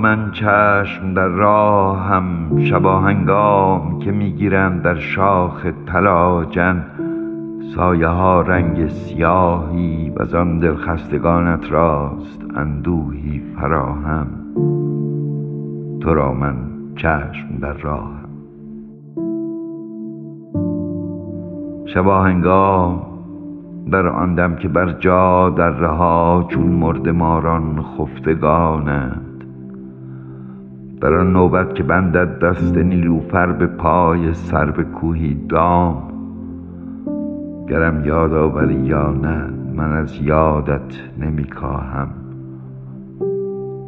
[0.00, 6.84] من چشم در راهم شباهنگام که می‌گیرند در شاخ طلاجن.
[7.74, 14.26] سایه ها رنگ سیاهی وزان دلخستگانت راست اندوهی فراهم.
[16.00, 16.56] تو را من
[16.96, 18.28] چشم در راهم
[21.86, 23.02] شباهنگام
[23.90, 29.29] در آن دم که بر جا دره ها چون مرده ماران خفتگانند
[31.00, 36.10] در آن نوبت که بندد دست نیلوفر به پای سرو کوهی دام.
[37.68, 42.08] گرم یاد آوری یا نه من از یادت نمی کاهم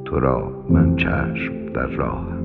[0.05, 2.42] تو را من چشم در راهم